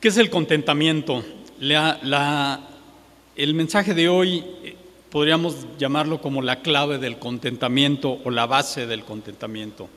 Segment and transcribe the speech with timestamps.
[0.00, 1.24] ¿Qué es el contentamiento?
[1.60, 4.76] el mensaje de hoy eh,
[5.10, 9.88] podríamos llamarlo como la clave del contentamiento o la base del contentamiento.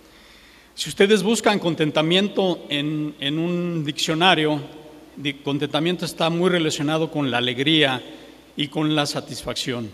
[0.74, 4.60] Si ustedes buscan contentamiento en, en un diccionario,
[5.44, 8.02] contentamiento está muy relacionado con la alegría
[8.58, 9.92] y con la satisfacción.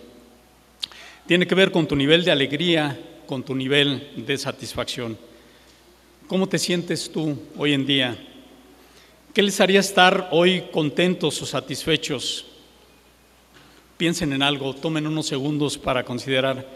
[1.25, 5.17] Tiene que ver con tu nivel de alegría, con tu nivel de satisfacción.
[6.27, 8.26] ¿Cómo te sientes tú hoy en día?
[9.37, 12.47] ¿Qué les haría estar hoy contentos o satisfechos?
[13.95, 16.67] Piensen en algo, tomen unos segundos para considerar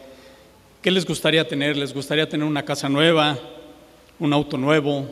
[0.79, 1.75] qué les gustaría tener.
[1.75, 3.35] ¿Les gustaría tener una casa nueva,
[4.20, 5.09] un auto nuevo,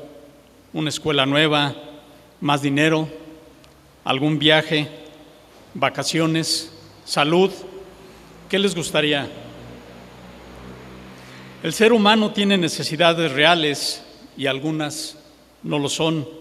[0.74, 1.74] una escuela nueva,
[2.40, 3.10] más dinero,
[4.04, 4.88] algún viaje,
[5.74, 6.72] vacaciones,
[7.04, 7.50] salud?
[8.48, 9.28] ¿Qué les gustaría?
[11.64, 14.04] El ser humano tiene necesidades reales
[14.38, 15.18] y algunas
[15.64, 16.39] no lo son.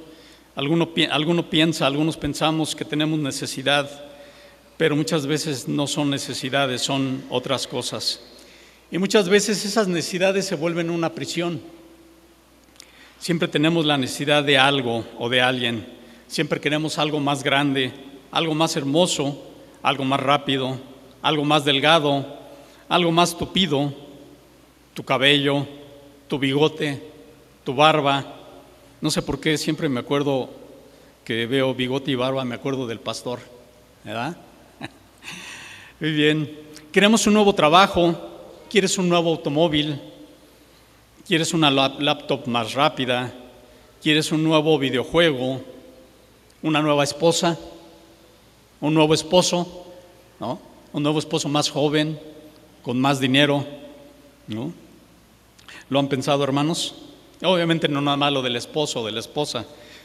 [0.58, 3.88] Alguno, piensa, algunos pensamos que tenemos necesidad,
[4.76, 8.20] pero muchas veces no son necesidades, son otras cosas.
[8.90, 11.60] Y muchas veces esas necesidades se vuelven una prisión.
[13.20, 15.86] Siempre tenemos la necesidad de algo o de alguien.
[16.26, 17.92] Siempre queremos algo más grande,
[18.32, 19.40] algo más hermoso,
[19.80, 20.76] algo más rápido,
[21.22, 22.36] algo más delgado,
[22.88, 23.94] algo más tupido,
[24.92, 25.68] tu cabello,
[26.26, 27.00] tu bigote,
[27.62, 28.37] tu barba,
[29.00, 30.50] no sé por qué siempre me acuerdo
[31.24, 33.40] que veo bigote y barba, me acuerdo del pastor,
[34.04, 34.36] ¿verdad?
[36.00, 36.58] Muy bien.
[36.90, 38.16] Queremos un nuevo trabajo,
[38.70, 40.00] quieres un nuevo automóvil,
[41.26, 43.32] quieres una laptop más rápida,
[44.02, 45.60] quieres un nuevo videojuego,
[46.62, 47.58] una nueva esposa,
[48.80, 49.86] un nuevo esposo,
[50.40, 50.58] ¿no?
[50.92, 52.18] Un nuevo esposo más joven,
[52.82, 53.64] con más dinero,
[54.46, 54.72] ¿no?
[55.90, 56.94] ¿Lo han pensado, hermanos?
[57.42, 59.64] Obviamente no nada más del esposo o de la esposa,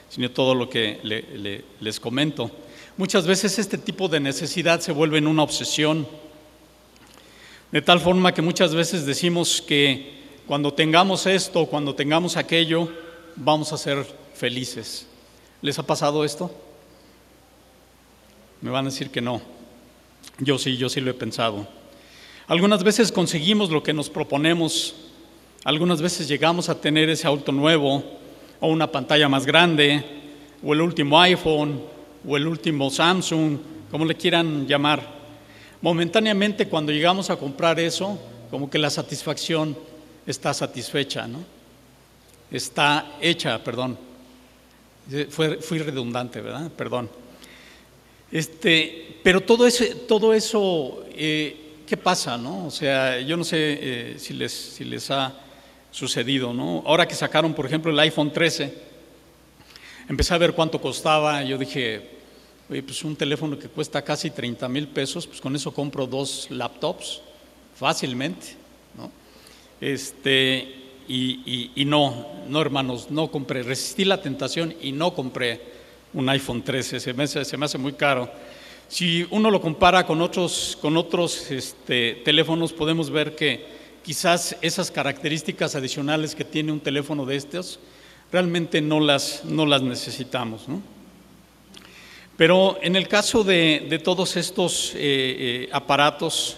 [0.09, 0.99] sino todo lo que
[1.79, 2.51] les comento.
[2.95, 6.07] Muchas veces este tipo de necesidad se vuelve en una obsesión,
[7.71, 10.13] de tal forma que muchas veces decimos que
[10.45, 12.87] cuando tengamos esto, cuando tengamos aquello,
[13.35, 15.07] vamos a ser felices.
[15.63, 16.53] ¿Les ha pasado esto?
[18.61, 19.41] Me van a decir que no.
[20.37, 21.67] Yo sí, yo sí lo he pensado.
[22.47, 24.95] Algunas veces conseguimos lo que nos proponemos
[25.63, 28.03] algunas veces llegamos a tener ese auto nuevo
[28.59, 30.03] o una pantalla más grande
[30.61, 31.81] o el último iPhone
[32.27, 33.57] o el último Samsung,
[33.89, 35.01] como le quieran llamar.
[35.81, 38.19] Momentáneamente cuando llegamos a comprar eso,
[38.49, 39.77] como que la satisfacción
[40.25, 41.39] está satisfecha, ¿no?
[42.51, 43.97] Está hecha, perdón.
[45.29, 46.71] fui redundante, ¿verdad?
[46.71, 47.09] Perdón.
[48.31, 52.67] Este, pero todo, ese, todo eso, eh, ¿qué pasa, no?
[52.67, 55.42] O sea, yo no sé eh, si, les, si les ha
[55.93, 56.83] sucedido, ¿no?
[56.85, 58.73] Ahora que sacaron, por ejemplo, el iPhone 13,
[60.09, 62.09] empecé a ver cuánto costaba, yo dije,
[62.69, 66.47] oye, pues un teléfono que cuesta casi 30 mil pesos, pues con eso compro dos
[66.49, 67.21] laptops
[67.75, 68.55] fácilmente,
[68.97, 69.11] ¿no?
[69.79, 70.75] Este,
[71.07, 75.61] y, y, no, no hermanos, no compré, resistí la tentación y no compré
[76.13, 78.31] un iPhone 13, se me se me hace muy caro.
[78.87, 84.91] Si uno lo compara con otros, con otros este, teléfonos, podemos ver que quizás esas
[84.91, 87.79] características adicionales que tiene un teléfono de estos,
[88.31, 90.65] realmente no las, no las necesitamos.
[92.35, 96.57] Pero en el caso de, todos estos eh, eh, aparatos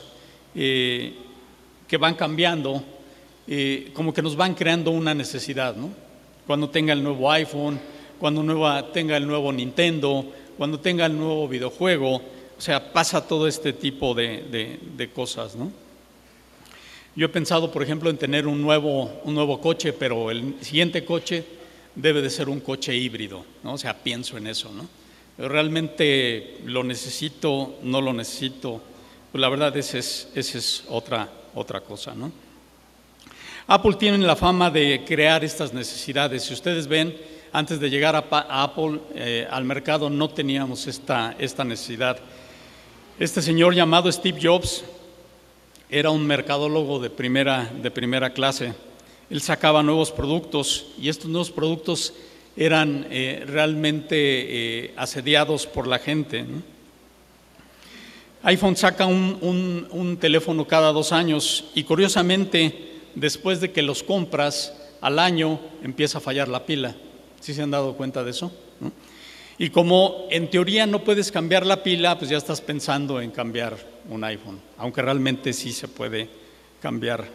[0.56, 1.14] eh,
[1.88, 2.84] que van cambiando,
[3.94, 5.92] como que nos van creando una necesidad, ¿no?
[6.48, 7.80] Cuando tenga el nuevo iPhone,
[8.20, 10.26] cuando nueva, tenga el nuevo Nintendo,
[10.58, 15.85] cuando tenga el nuevo videojuego, o sea, pasa todo este tipo de, de cosas, ¿no?
[17.16, 21.06] Yo he pensado, por ejemplo, en tener un nuevo, un nuevo coche, pero el siguiente
[21.06, 21.46] coche
[21.96, 23.74] debe de ser un coche híbrido, ¿no?
[23.74, 24.88] O sea, pienso en eso, ¿no?
[25.38, 28.82] realmente lo necesito, no lo necesito.
[29.32, 32.32] Pues la verdad, esa es, es otra, otra cosa, ¿no?
[33.68, 36.44] Apple tiene la fama de crear estas necesidades.
[36.44, 37.16] Si ustedes ven,
[37.52, 42.20] antes de llegar a, Apple eh, al mercado no teníamos esta, esta necesidad.
[43.18, 44.86] Este señor llamado Steve Jobs
[45.90, 48.74] era un mercadólogo de primera, de primera clase.
[49.30, 52.14] Él sacaba nuevos productos y estos nuevos productos
[52.58, 56.46] eran eh, realmente eh, asediados por la gente.
[58.44, 64.74] iPhone saca un, un, teléfono cada dos años y curiosamente después de que los compras
[65.02, 66.96] al año empieza a fallar la pila.
[67.42, 68.52] ¿Sí se han dado cuenta de eso?
[69.58, 73.78] Y como en teoría no puedes cambiar la pila, pues ya estás pensando en cambiar
[74.10, 76.28] un iPhone, aunque realmente sí se puede
[76.82, 77.26] cambiar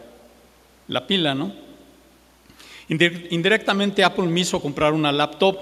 [0.87, 1.51] la pila, ¿no?
[2.87, 5.57] Indirectamente Apple me hizo comprar una laptop,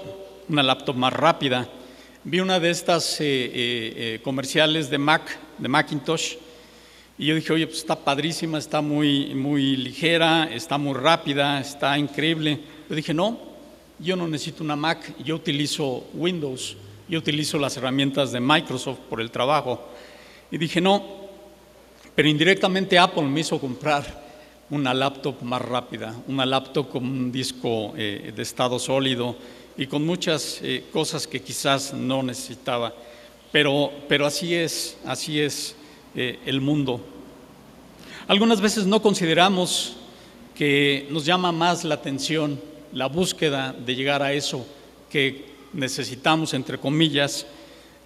[0.48, 1.68] una laptop más rápida.
[2.24, 3.20] vi una de estas
[4.22, 6.34] comerciales de Mac, de Macintosh,
[7.18, 11.98] y yo dije, oye, pues está padrísima, está muy, muy ligera, está muy rápida, está
[11.98, 12.58] increíble.
[12.88, 13.38] Yo dije, no,
[14.00, 16.76] yo no necesito una Mac, yo utilizo Windows,
[17.08, 19.88] yo utilizo las herramientas de Microsoft por el trabajo.
[20.50, 21.04] Y dije, no,
[22.14, 24.30] pero indirectamente Apple me hizo comprar
[24.70, 29.36] una laptop más rápida, una laptop con un disco eh, de estado sólido
[29.76, 32.94] y con muchas eh, cosas que quizás no necesitaba.
[33.52, 35.74] Pero, pero así es, así es
[36.14, 37.00] eh, el mundo.
[38.28, 39.96] Algunas veces no consideramos
[40.54, 42.60] que nos llama más la atención
[42.92, 44.66] la búsqueda de llegar a eso
[45.10, 47.46] que necesitamos, entre comillas,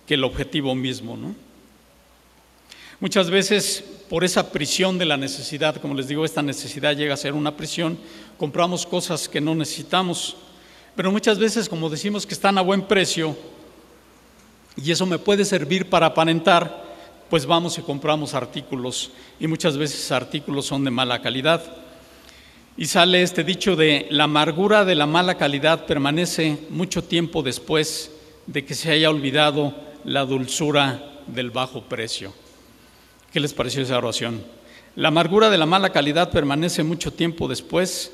[0.06, 1.16] que el objetivo mismo.
[3.00, 7.18] Muchas veces por esa prisión de la necesidad, como les digo, esta necesidad llega a
[7.18, 7.98] ser una prisión,
[8.38, 10.36] compramos cosas que no necesitamos,
[10.94, 13.36] pero muchas veces, como decimos que están a buen precio,
[14.76, 16.84] y eso me puede servir para aparentar,
[17.30, 19.10] pues vamos y compramos artículos
[19.40, 21.83] y muchas veces artículos son de mala calidad.
[22.76, 28.10] Y sale este dicho de la amargura de la mala calidad permanece mucho tiempo después
[28.46, 29.72] de que se haya olvidado
[30.04, 32.32] la dulzura del bajo precio.
[33.32, 34.42] ¿Qué les pareció esa oración?
[34.96, 38.12] La amargura de la mala calidad permanece mucho tiempo después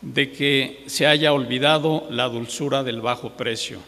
[0.00, 3.80] de que se haya olvidado la dulzura del bajo precio.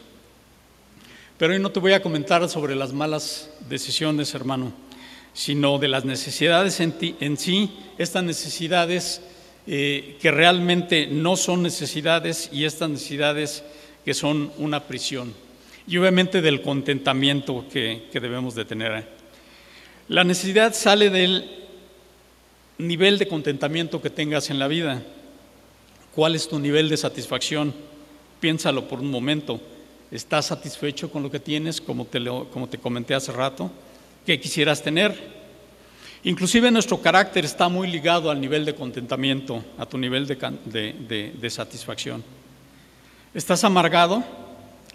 [1.37, 4.73] Pero hoy no te voy a comentar sobre las malas decisiones, hermano,
[5.33, 9.23] sino de las necesidades en, sí, estas necesidades
[9.71, 13.63] eh, que realmente no son necesidades y estas necesidades
[14.03, 15.35] que son una prisión.
[15.87, 19.07] Y obviamente del contentamiento que, que debemos de tener.
[20.09, 21.67] La necesidad sale del
[22.79, 25.03] nivel de contentamiento que tengas en la vida.
[26.15, 27.75] ¿Cuál es tu nivel de satisfacción?
[28.41, 29.61] Piénsalo por un momento.
[30.11, 33.71] ¿Estás satisfecho con lo que tienes, como te, como te comenté hace rato?
[34.25, 35.38] ¿Qué quisieras tener?
[36.25, 42.25] Inclusive nuestro carácter está muy ligado al nivel de contentamiento, a tu nivel de, satisfacción.
[43.33, 44.25] ¿Estás amargado?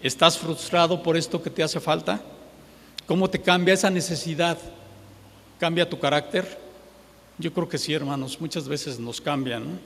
[0.02, 2.20] ¿Estás frustrado por esto que te hace falta?
[3.06, 4.58] ¿Cómo te cambia esa necesidad?
[5.58, 6.58] ¿Cambia tu carácter?
[7.38, 9.80] Yo creo que sí, hermanos, muchas veces nos cambian.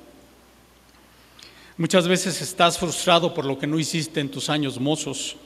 [1.77, 5.37] Muchas veces estás frustrado por lo que no hiciste en tus años mozos.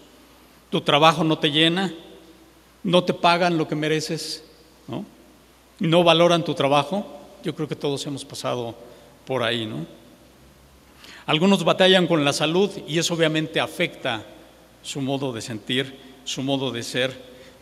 [0.70, 1.92] Tu trabajo no te llena,
[2.82, 4.42] no te pagan lo que mereces,
[4.88, 5.04] ¿no?
[5.88, 7.06] No valoran tu trabajo.
[7.42, 8.74] Yo creo que todos hemos pasado
[9.26, 9.86] por ahí, ¿no?
[11.26, 14.24] Algunos batallan con la salud y eso obviamente afecta
[14.82, 17.16] su modo de sentir, su modo de ser.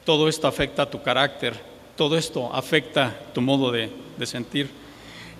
[0.05, 1.55] Todo esto afecta tu carácter,
[1.96, 4.70] todo esto afecta tu modo de, de sentir.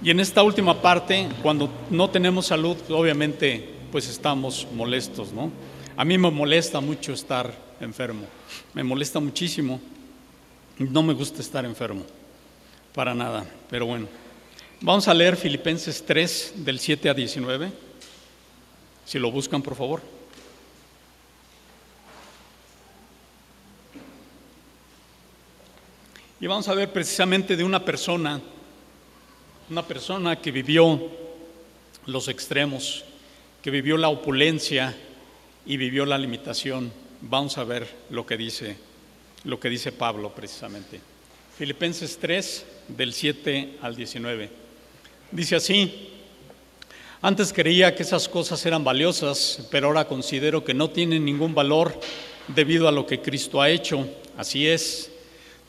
[0.03, 5.51] Y en esta última parte, cuando no tenemos salud, obviamente pues estamos molestos, ¿no?
[5.97, 8.25] A mí me molesta mucho estar enfermo,
[8.73, 9.81] me molesta muchísimo,
[10.79, 12.05] no me gusta estar enfermo,
[12.95, 14.09] para nada, pero bueno.
[14.81, 17.71] Vamos a leer Filipenses 3 del 7 a 19,
[19.05, 20.01] si lo buscan por favor.
[26.41, 28.41] Y vamos a ver precisamente de una persona
[29.71, 31.01] una persona que vivió
[32.07, 33.05] los extremos,
[33.63, 34.97] que vivió la opulencia
[35.65, 36.93] y vivió la limitación.
[37.21, 38.77] Vamos a ver lo que dice,
[39.45, 41.01] lo que dice Pablo precisamente.
[41.57, 44.51] Filipenses 3, del 7 al 19.
[45.33, 46.09] Dice así,
[47.23, 51.99] antes creía que esas cosas eran valiosas, pero ahora considero que no tienen ningún valor
[52.49, 54.09] debido a lo que Cristo ha hecho.
[54.37, 55.11] Así es,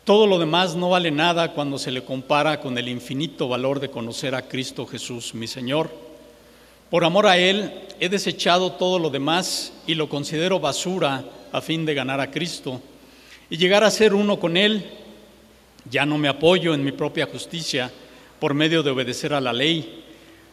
[0.03, 3.91] todo lo demás no vale nada cuando se le compara con el infinito valor de
[3.91, 5.91] conocer a Cristo Jesús, mi Señor.
[6.89, 11.85] Por amor a Él he desechado todo lo demás y lo considero basura a fin
[11.85, 12.81] de ganar a Cristo
[13.49, 14.89] y llegar a ser uno con Él.
[15.89, 17.91] Ya no me apoyo en mi propia justicia
[18.39, 20.03] por medio de obedecer a la ley,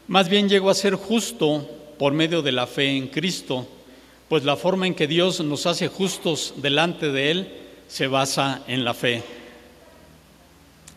[0.08, 1.68] más bien llego a ser justo
[1.98, 3.66] por medio de la fe en Cristo,
[4.28, 7.48] pues la forma en que Dios nos hace justos delante de Él
[7.88, 9.22] se basa en la fe.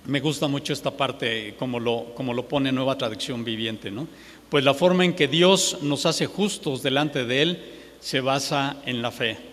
[0.05, 4.07] Me gusta mucho esta parte, como lo, como lo pone Nueva Traducción Viviente, ¿no?
[4.49, 7.63] Pues la forma en que Dios nos hace justos delante de Él
[7.99, 9.50] se basa en la fe.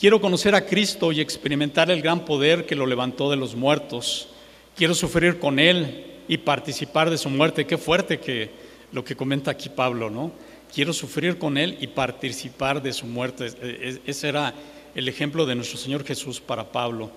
[0.00, 4.28] Quiero conocer a Cristo y experimentar el gran poder que lo levantó de los muertos.
[4.74, 7.66] Quiero sufrir con Él y participar de su muerte.
[7.66, 8.48] Qué fuerte que
[8.92, 10.32] lo que comenta aquí Pablo, ¿no?
[10.74, 14.00] Quiero sufrir con Él y participar de su muerte.
[14.06, 14.54] Ese era
[14.94, 17.10] el ejemplo de nuestro Señor Jesús para Pablo.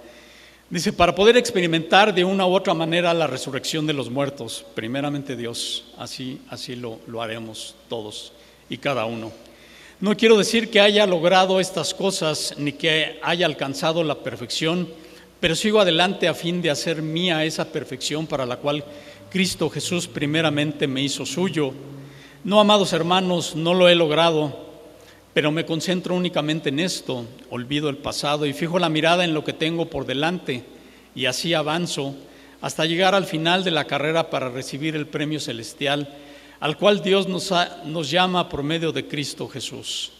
[0.69, 5.37] Dice, para poder experimentar de una u otra manera la resurrección de los muertos, primeramente
[5.37, 8.33] Dios, así, así lo, lo haremos todos
[8.67, 9.31] y cada uno.
[10.03, 14.89] No quiero decir que haya logrado estas cosas ni que haya alcanzado la perfección,
[15.39, 18.83] pero sigo adelante a fin de hacer mía esa perfección para la cual
[19.29, 21.71] Cristo Jesús primeramente me hizo suyo.
[22.43, 24.53] No, amados hermanos, no lo he logrado,
[25.33, 29.45] pero me concentro únicamente en esto, olvido el pasado y fijo la mirada en lo
[29.45, 30.65] que tengo por delante
[31.15, 32.13] y así avanzo
[32.59, 36.13] hasta llegar al final de la carrera para recibir el premio celestial
[36.63, 37.51] al cual Dios nos,
[37.83, 40.13] nos llama por medio de Cristo Jesús.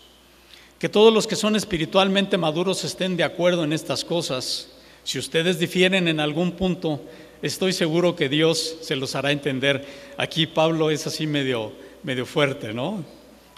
[0.77, 4.67] Que todos los que son espiritualmente maduros estén de acuerdo en estas cosas.
[5.05, 7.01] Si ustedes difieren en algún punto,
[7.41, 9.87] estoy seguro que Dios se los hará entender.
[10.17, 11.71] Aquí Pablo es así medio,
[12.03, 13.05] medio fuerte, ¿no?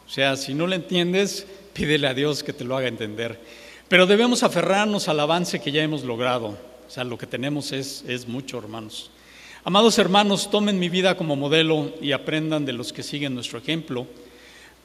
[0.05, 3.39] O sea, si no lo entiendes, pídele a Dios que te lo haga entender.
[3.87, 6.49] Pero debemos aferrarnos al avance que ya hemos logrado.
[6.87, 9.09] O sea, lo que tenemos es, es mucho, hermanos.
[9.67, 14.05] Amados hermanos, tomen mi vida como modelo y aprendan de los que siguen nuestro ejemplo.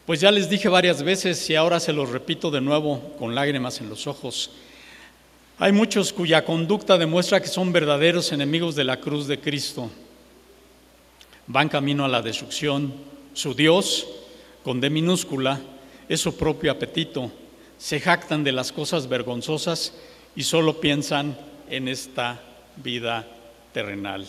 [0.07, 3.79] Pues ya les dije varias veces y ahora se los repito de nuevo con lágrimas
[3.83, 4.53] en los ojos.
[5.59, 9.91] Hay muchos cuya conducta demuestra que son verdaderos enemigos de la cruz de Cristo.
[11.47, 12.95] Van camino a la destrucción.
[13.35, 14.07] Su Dios,
[14.65, 15.61] con D minúscula,
[16.09, 17.31] es su propio apetito.
[17.77, 19.93] Se jactan de las cosas vergonzosas
[20.35, 21.37] y solo piensan
[21.69, 22.41] en esta
[22.83, 23.29] vida
[23.75, 24.27] terrenal.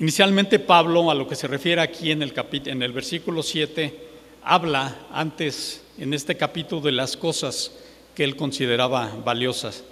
[0.00, 2.32] Inicialmente Pablo, a lo que se refiere aquí en el,
[2.66, 3.94] en el versículo 7,
[4.42, 7.70] habla antes en este capítulo de las cosas
[8.14, 9.84] que él consideraba valiosas.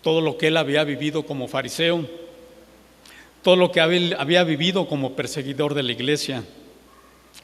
[0.00, 2.08] Todo lo que él había vivido como fariseo,
[3.42, 6.42] todo lo que había vivido como perseguidor de la iglesia.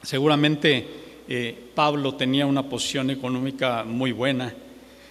[0.03, 0.87] Seguramente
[1.29, 4.55] eh, Pablo tenía una posición económica muy buena.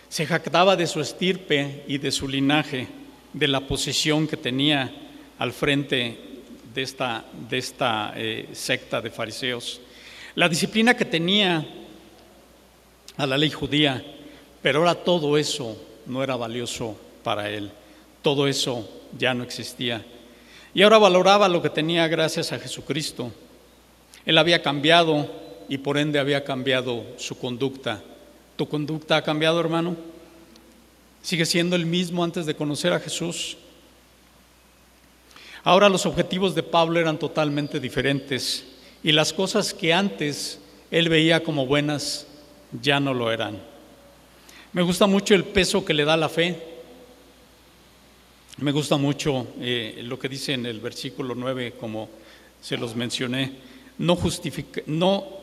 [0.10, 2.88] Se jactaba de su estirpe y de su linaje,
[3.34, 4.92] de la posición que tenía
[5.38, 6.31] al frente
[6.74, 9.82] de esta, de esta eh, secta de fariseos.
[10.36, 11.66] La disciplina que tenía
[13.18, 14.04] a la ley judía
[14.62, 17.72] pero ahora todo eso no era valioso para él,
[18.22, 18.88] todo eso
[19.18, 20.06] ya no existía.
[20.74, 23.32] Y ahora valoraba lo que tenía gracias a Jesucristo.
[24.26, 25.30] Él había cambiado
[25.68, 28.02] y por ende había cambiado su conducta.
[28.56, 29.96] ¿Tu conducta ha cambiado, hermano?
[31.22, 33.58] ¿Sigue siendo el mismo antes de conocer a Jesús?
[35.64, 38.64] Ahora los objetivos de Pablo eran totalmente diferentes
[39.04, 42.26] y las cosas que antes él veía como buenas
[42.82, 43.60] ya no lo eran.
[44.74, 46.58] Me gusta mucho el peso que le da la fe.
[48.58, 52.10] Me gusta mucho eh, lo que dice en el versículo 9, como
[52.62, 53.52] se los mencioné.
[53.98, 55.42] No, justifica, no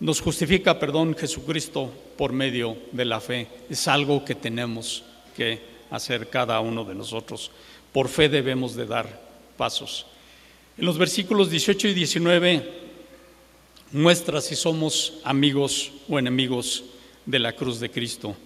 [0.00, 3.46] nos justifica, perdón, Jesucristo por medio de la fe.
[3.68, 5.04] Es algo que tenemos
[5.36, 5.60] que
[5.90, 7.50] hacer cada uno de nosotros.
[7.92, 9.23] Por fe debemos de dar
[9.56, 10.06] pasos.
[10.76, 12.72] En los versículos 18 y 19
[13.92, 16.84] muestra si somos amigos o enemigos
[17.26, 18.36] de la cruz de Cristo.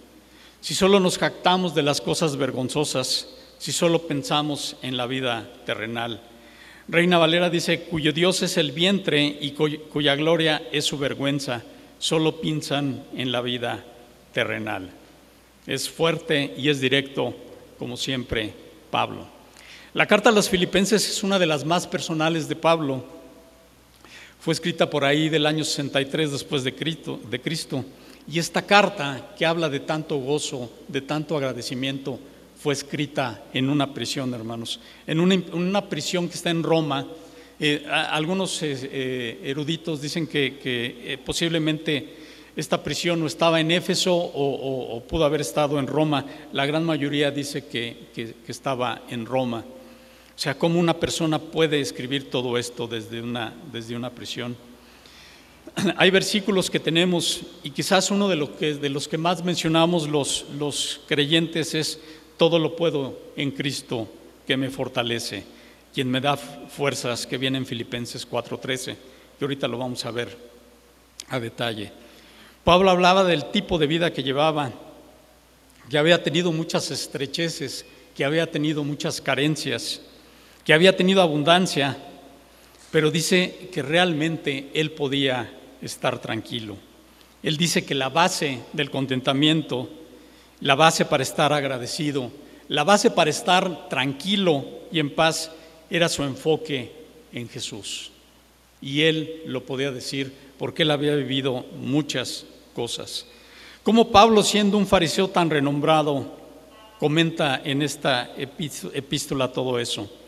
[0.61, 6.21] Si solo nos jactamos de las cosas vergonzosas, si solo pensamos en la vida terrenal.
[6.87, 11.63] Reina Valera dice, cuyo Dios es el vientre y cuya gloria es su vergüenza,
[11.99, 13.85] solo piensan en la vida
[14.33, 14.89] terrenal.
[15.67, 17.35] Es fuerte y es directo,
[17.77, 18.53] como siempre,
[18.89, 19.38] Pablo.
[19.93, 23.03] La carta a los filipenses es una de las más personales de Pablo.
[24.39, 27.19] Fue escrita por ahí del año 63 después de Cristo.
[27.27, 27.83] De Cristo
[28.31, 32.19] y esta carta que habla de tanto gozo, de tanto agradecimiento,
[32.61, 37.07] fue escrita en una prisión, hermanos, en una, prisión que está en Roma.
[37.59, 42.17] Eh, algunos eh, eh, eruditos dicen que, posiblemente
[42.55, 46.23] esta prisión no estaba en Éfeso o, pudo haber estado en Roma.
[46.53, 49.65] La gran mayoría dice que, que estaba en Roma.
[50.39, 54.55] O sea, ¿cómo una persona puede escribir todo esto desde una, desde una prisión?
[55.97, 61.75] hay versículos que tenemos y quizás uno de, los que más mencionamos los, los creyentes
[61.75, 61.99] es,
[62.37, 64.07] todo lo puedo en Cristo
[64.47, 65.43] que me fortalece,
[65.93, 68.95] quien me da fuerzas, que viene en Filipenses 4:13,
[69.41, 70.37] y ahorita lo vamos a ver
[71.27, 71.91] a detalle.
[72.63, 74.71] Pablo hablaba del tipo de vida que llevaba,
[75.89, 80.03] que había tenido muchas estrecheces, que había tenido muchas carencias,
[80.69, 81.97] que había tenido abundancia,
[82.91, 86.77] pero dice que realmente él podía estar tranquilo.
[87.41, 89.89] Él dice que la base del contentamiento,
[90.59, 92.31] la base para estar agradecido,
[92.67, 95.49] la base para estar tranquilo y en paz
[95.89, 96.91] era su enfoque
[97.33, 98.11] en Jesús.
[98.79, 102.45] Y él lo podía decir porque él había vivido muchas
[102.75, 103.25] cosas.
[103.81, 106.31] Como Pablo, siendo un fariseo tan renombrado,
[106.99, 110.18] comenta en esta epístola todo eso.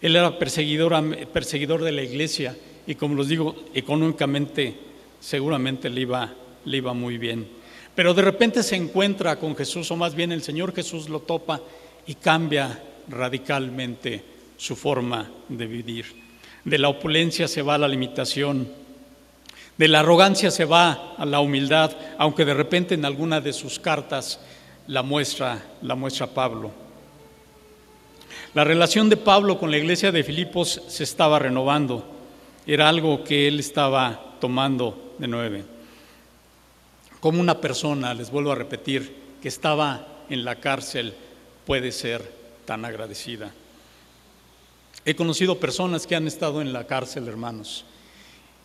[0.00, 4.74] Él era perseguidor, perseguidor de la iglesia y como les digo, económicamente
[5.20, 6.32] seguramente le iba,
[6.64, 7.48] le iba muy bien.
[7.94, 11.60] Pero de repente se encuentra con Jesús, o más bien el Señor Jesús lo topa
[12.06, 14.22] y cambia radicalmente
[14.56, 16.06] su forma de vivir.
[16.64, 18.68] De la opulencia se va a la limitación,
[19.76, 23.78] de la arrogancia se va a la humildad, aunque de repente en alguna de sus
[23.78, 24.40] cartas
[24.86, 26.85] la muestra, la muestra Pablo.
[28.56, 32.06] La relación de Pablo con la iglesia de Filipos se estaba renovando,
[32.66, 35.64] era algo que él estaba tomando de nueve.
[37.20, 41.12] Como una persona, les vuelvo a repetir, que estaba en la cárcel
[41.66, 42.32] puede ser
[42.64, 43.52] tan agradecida.
[45.04, 47.84] He conocido personas que han estado en la cárcel, hermanos,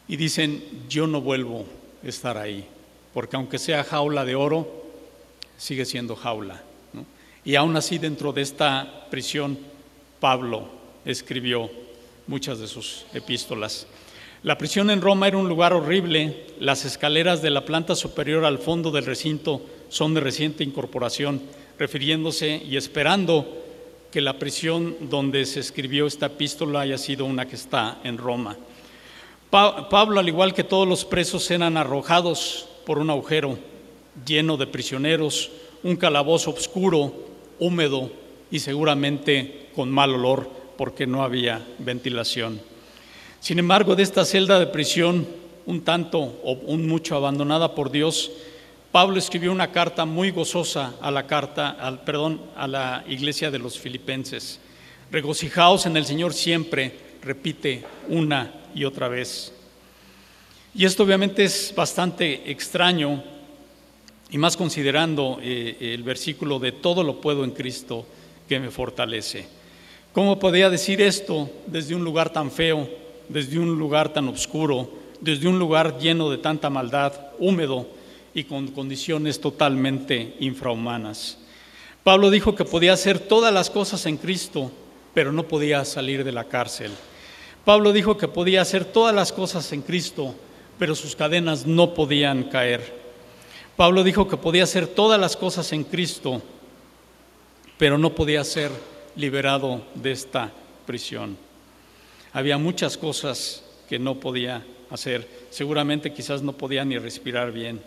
[0.07, 1.65] y dicen, yo no vuelvo
[2.01, 2.65] a estar ahí,
[3.13, 4.85] porque aunque sea jaula de oro,
[5.57, 6.63] sigue siendo jaula.
[7.43, 9.70] Y aún así dentro de esta prisión,
[10.21, 10.67] Pablo
[11.03, 11.71] escribió
[12.27, 13.87] muchas de sus epístolas.
[14.43, 18.59] La prisión en Roma era un lugar horrible, las escaleras de la planta superior al
[18.59, 21.41] fondo del recinto son de reciente incorporación,
[21.79, 23.63] refiriéndose y esperando
[24.11, 28.55] que la prisión donde se escribió esta epístola haya sido una que está en Roma.
[29.49, 33.57] Pablo, al igual que todos los presos, eran arrojados por un agujero
[34.23, 35.49] lleno de prisioneros,
[35.81, 37.11] un calabozo oscuro,
[37.57, 38.20] húmedo
[38.51, 42.61] y seguramente con mal olor porque no había ventilación.
[43.39, 45.27] Sin embargo, de esta celda de prisión,
[45.65, 48.31] un tanto o un mucho abandonada por Dios,
[48.91, 53.59] Pablo escribió una carta muy gozosa a la carta, al, perdón, a la iglesia de
[53.59, 54.59] los filipenses.
[55.11, 56.93] Regocijaos en el Señor siempre,
[57.23, 59.53] repite una y otra vez.
[60.75, 63.23] Y esto obviamente es bastante extraño,
[64.29, 68.05] y más considerando eh, el versículo de todo lo puedo en Cristo
[68.51, 69.47] que me fortalece.
[70.11, 72.85] ¿Cómo podía decir esto desde un lugar tan feo?
[73.31, 74.89] desde un lugar tan oscuro,
[75.21, 77.87] desde un lugar lleno de tanta maldad, húmedo
[78.33, 81.37] y con condiciones totalmente infrahumanas.
[82.03, 84.69] Pablo dijo que podía hacer todas las cosas en Cristo,
[85.13, 86.91] pero no podía salir de la cárcel.
[87.63, 90.35] Pablo dijo que podía hacer todas las cosas en Cristo,
[90.77, 92.99] pero sus cadenas no podían caer.
[93.77, 96.41] Pablo dijo que podía hacer todas las cosas en Cristo,
[97.81, 98.69] pero no podía ser
[99.15, 100.51] liberado de esta
[100.85, 101.35] prisión.
[102.31, 105.27] Había muchas cosas que no podía hacer.
[105.49, 107.81] Seguramente quizás no podía ni respirar bien.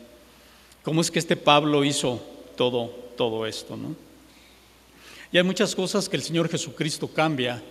[0.83, 2.21] ¿Cómo es que este Pablo hizo
[2.57, 3.77] todo, todo esto?
[3.77, 3.95] ¿no?
[5.31, 7.63] Y hay muchas cosas que el Señor Jesucristo cambia.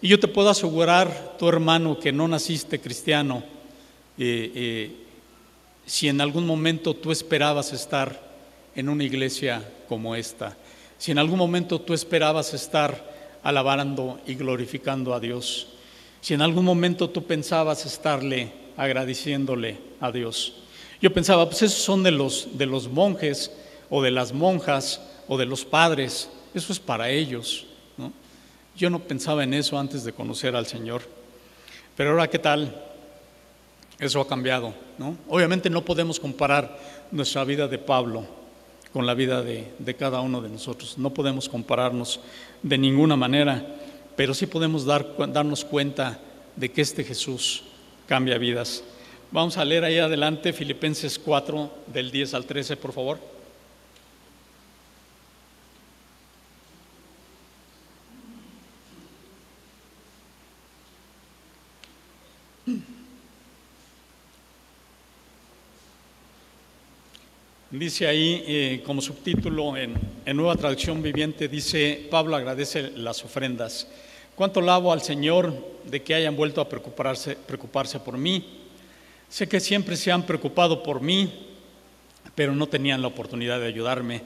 [0.00, 3.42] Y yo te puedo asegurar, tu hermano, que no naciste cristiano,
[4.18, 4.90] eh, eh,
[5.84, 8.22] si en algún momento tú esperabas estar
[8.76, 10.56] en una iglesia como esta,
[11.02, 13.12] si en algún momento tú esperabas estar
[13.42, 15.66] alabando y glorificando a Dios,
[16.20, 20.62] si en algún momento tú pensabas estarle agradeciéndole a Dios.
[21.00, 23.50] Yo pensaba, pues esos son de los, de los monjes
[23.90, 27.66] o de las monjas o de los padres, eso es para ellos.
[27.96, 28.12] ¿no?
[28.76, 31.02] Yo no pensaba en eso antes de conocer al Señor.
[31.96, 32.80] Pero ahora, ¿qué tal?
[33.98, 34.72] Eso ha cambiado.
[34.98, 35.16] ¿no?
[35.26, 36.78] Obviamente no podemos comparar
[37.10, 38.41] nuestra vida de Pablo
[38.92, 40.98] con la vida de, cada uno de nosotros.
[40.98, 42.20] No podemos compararnos
[42.62, 43.66] de ninguna manera
[44.16, 46.18] pero sí podemos dar, darnos cuenta
[46.56, 47.62] de que este Jesús
[48.06, 48.84] cambia vidas.
[49.30, 53.31] Vamos a leer ahí adelante Filipenses 4 del 10 al 13, por favor.
[67.72, 69.94] Dice ahí eh, como subtítulo en,
[70.26, 73.88] Nueva Traducción Viviente, dice, Pablo agradece las ofrendas.
[74.34, 75.54] ¿Cuánto lavo al Señor
[75.86, 78.60] de que hayan vuelto a preocuparse, preocuparse por mí?
[79.30, 81.32] Sé que siempre se han preocupado por mí,
[82.34, 84.20] pero no tenían la oportunidad de ayudarme.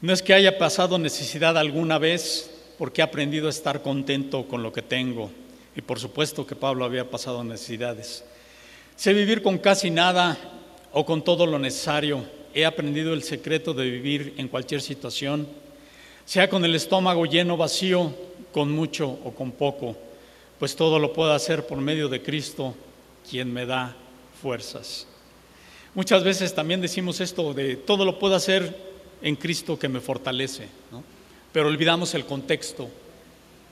[0.00, 4.62] No es que haya pasado necesidad alguna vez, porque he aprendido a estar contento con
[4.62, 5.30] lo que tengo.
[5.76, 8.24] Y por supuesto que Pablo había pasado necesidades.
[8.96, 10.38] Sé vivir con casi nada
[10.92, 12.24] o con todo lo necesario.
[12.54, 15.48] He aprendido el secreto de vivir en cualquier situación,
[16.24, 18.12] sea con el estómago lleno, vacío,
[18.52, 19.96] con mucho o con poco,
[20.58, 22.74] pues todo lo puedo hacer por medio de Cristo,
[23.28, 23.96] quien me da
[24.40, 25.06] fuerzas.
[25.94, 30.68] Muchas veces también decimos esto de todo lo puedo hacer en Cristo que me fortalece,
[31.52, 32.88] pero olvidamos el contexto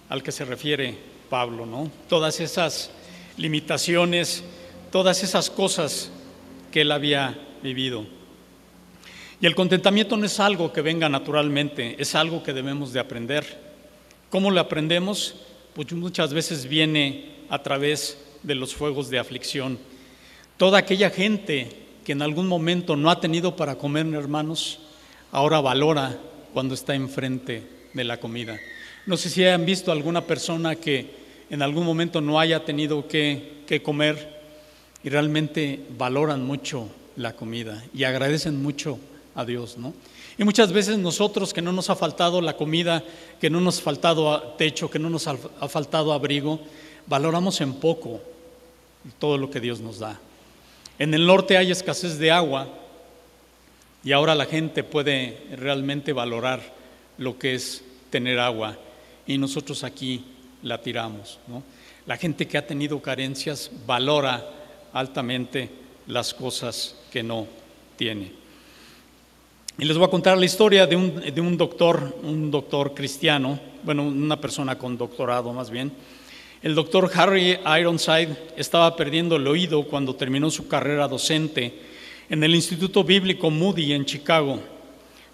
[0.08, 0.96] al que se refiere
[1.28, 1.90] Pablo, ¿no?
[2.08, 2.90] Todas esas
[3.36, 4.42] limitaciones,
[4.90, 6.10] todas esas cosas
[6.70, 8.06] que él había vivido.
[9.40, 13.44] Y el contentamiento no es algo que venga naturalmente, es algo que debemos de aprender.
[14.28, 15.34] ¿Cómo lo aprendemos?
[15.74, 19.78] Pues muchas veces viene a través de los fuegos de aflicción.
[20.56, 21.68] Toda aquella gente
[22.04, 24.80] que en algún momento no ha tenido para comer, hermanos,
[25.32, 26.18] ahora valora
[26.52, 27.62] cuando está enfrente
[27.94, 28.58] de la comida.
[29.06, 31.14] No sé si hayan visto alguna persona que
[31.48, 34.39] en algún momento no haya tenido que, que comer
[35.02, 38.98] y realmente valoran mucho la comida y agradecen mucho
[39.34, 39.94] a Dios, ¿no?
[40.38, 43.04] Y muchas veces nosotros que no nos ha faltado la comida,
[43.40, 45.36] que no nos ha faltado techo, que no nos ha
[45.68, 46.60] faltado abrigo,
[47.06, 48.20] valoramos en poco
[49.18, 50.18] todo lo que Dios nos da.
[50.98, 52.68] En el norte hay escasez de agua
[54.02, 56.60] y ahora la gente puede realmente valorar
[57.18, 58.78] lo que es tener agua
[59.26, 60.24] y nosotros aquí
[60.62, 61.38] la tiramos.
[62.06, 64.59] La gente que ha tenido carencias valora
[64.92, 65.68] altamente
[66.06, 67.46] las cosas que no
[67.96, 68.32] tiene.
[69.78, 73.58] Y les voy a contar la historia de un, de un doctor, un doctor cristiano,
[73.82, 75.90] bueno, una persona con doctorado más bien.
[76.62, 81.72] El doctor Harry Ironside estaba perdiendo el oído cuando terminó su carrera docente
[82.28, 84.60] en el Instituto Bíblico Moody en Chicago.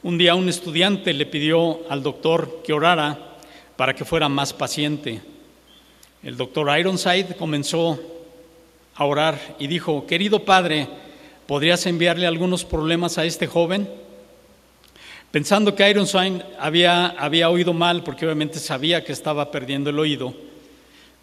[0.05, 3.39] Un día un estudiante le pidió al doctor que orara
[3.77, 5.21] para que fuera más paciente.
[6.23, 7.99] El doctor Ironside comenzó
[8.97, 10.89] a orar y dijo, querido padre,
[11.47, 13.89] ¿podrías enviarle algunos problemas a este joven?
[15.31, 20.35] Pensando que Ironside había, había oído mal, porque obviamente sabía que estaba perdiendo el oído,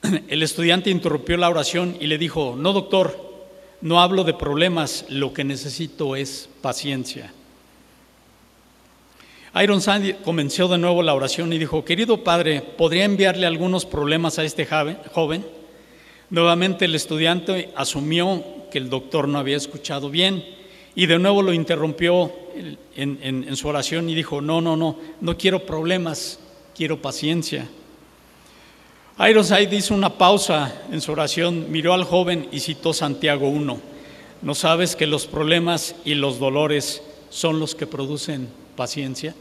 [0.27, 3.33] el estudiante interrumpió la oración y le dijo, no doctor,
[3.81, 7.33] no hablo de problemas, lo que necesito es paciencia.
[9.55, 14.43] Ironside comenzó de nuevo la oración y dijo, querido padre, ¿podría enviarle algunos problemas a
[14.43, 15.45] este joven?
[16.33, 20.43] Nuevamente el estudiante asumió que el doctor no había escuchado bien
[20.95, 22.33] y de nuevo lo interrumpió
[22.95, 26.39] en, su oración y dijo, no, no, no, no quiero problemas,
[26.75, 27.67] quiero paciencia.
[29.19, 33.79] Ironside hizo una pausa en su oración, miró al joven y citó Santiago 1.
[34.41, 39.35] ¿No sabes que los problemas y los dolores son los que producen paciencia?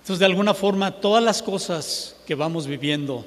[0.00, 3.26] Entonces, de alguna forma, todas las cosas que vamos viviendo,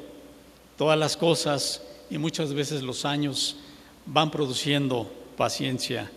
[0.75, 3.55] todas las cosas y muchas veces los años
[4.05, 6.11] van produciendo paciencia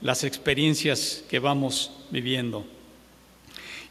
[0.00, 2.64] las experiencias que vamos viviendo.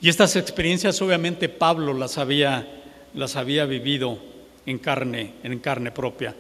[0.02, 2.66] Y estas experiencias obviamente Pablo las había,
[3.14, 4.18] las había vivido
[4.66, 6.34] en carne, en carne propia.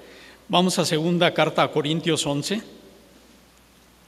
[0.47, 2.63] Vamos a segunda carta a Corintios 11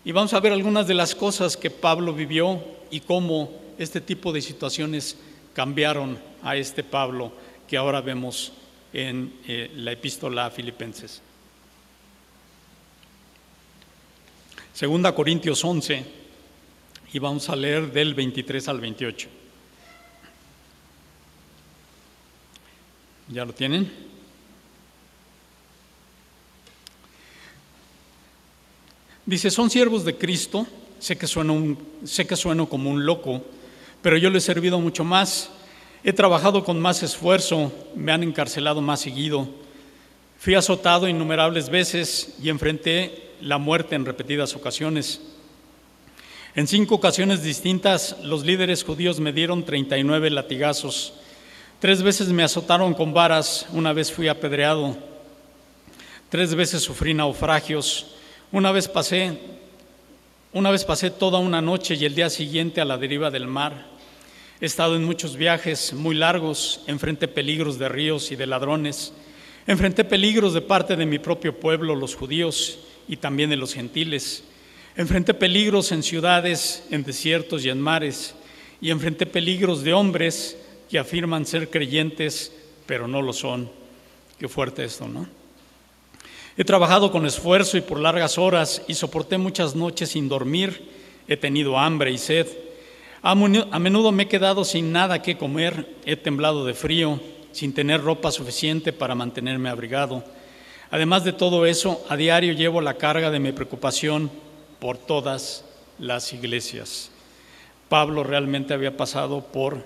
[0.05, 4.31] y vamos a ver algunas de las cosas que Pablo vivió y cómo este tipo
[4.31, 5.17] de situaciones
[5.53, 7.33] cambiaron a este Pablo
[7.67, 8.53] que ahora vemos
[8.93, 11.21] en eh, la epístola a Filipenses.
[14.73, 16.05] Segunda Corintios 11,
[17.13, 19.29] y vamos a leer del 23 al 28.
[23.29, 23.91] ¿Ya lo tienen?
[29.25, 30.65] Dice, son siervos de Cristo,
[30.99, 33.43] sé que, sueno sé que sueno como un loco,
[34.01, 35.49] pero yo le he servido mucho más,
[36.03, 39.47] he trabajado con más esfuerzo, me han encarcelado más seguido,
[40.39, 45.21] fui azotado innumerables veces y enfrenté la muerte en repetidas ocasiones.
[46.55, 51.13] En cinco ocasiones distintas, los líderes judíos me dieron 39 latigazos.
[51.79, 54.97] Tres veces me azotaron con varas, una vez fui apedreado.
[56.29, 58.07] Tres veces sufrí naufragios.
[58.51, 59.37] Una vez pasé,
[60.51, 63.85] una vez pasé toda una noche y el día siguiente a la deriva del mar.
[64.61, 69.11] He estado en muchos viajes muy largos, enfrenté peligros de ríos y de ladrones.
[69.65, 74.43] Enfrenté peligros de parte de mi propio pueblo, los judíos, y también de los gentiles.
[74.95, 78.35] Enfrenté peligros en ciudades, en desiertos y en mares,
[78.79, 80.55] y enfrenté peligros de hombres
[80.91, 82.51] que afirman ser creyentes,
[82.85, 83.67] pero no lo son.
[84.37, 85.27] Qué fuerte esto, ¿no?
[86.55, 90.87] He trabajado con esfuerzo y por largas horas y soporté muchas noches sin dormir.
[91.27, 92.45] He tenido hambre y sed.
[93.23, 95.95] A menudo me he quedado sin nada que comer.
[96.05, 97.19] He temblado de frío,
[97.51, 100.23] sin tener ropa suficiente para mantenerme abrigado.
[100.89, 104.31] Además de todo eso, a diario llevo la carga de mi preocupación
[104.79, 105.63] por todas
[105.99, 107.11] las iglesias.
[107.89, 109.83] Pablo realmente había pasado por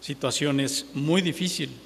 [0.00, 1.76] situaciones muy difíciles.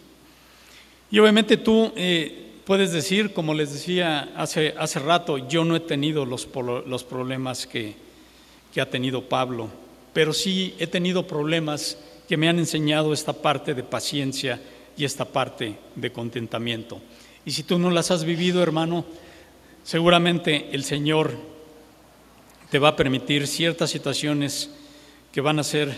[1.10, 5.80] Y obviamente tú eh, puedes decir, como les decía hace, hace rato, yo no he
[5.80, 6.48] tenido los,
[6.86, 7.94] los problemas que,
[8.72, 9.68] que ha tenido Pablo,
[10.16, 14.58] pero sí he tenido problemas que me han enseñado esta parte de paciencia
[14.96, 17.02] y esta parte de contentamiento.
[17.44, 19.04] Y si tú no las has vivido, hermano,
[19.84, 21.32] seguramente el Señor
[22.70, 24.70] te va a permitir ciertas situaciones
[25.32, 25.94] que van a hacer